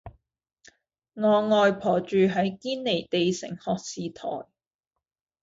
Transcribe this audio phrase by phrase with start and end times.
[1.13, 4.47] 我外婆住喺堅尼地城學士臺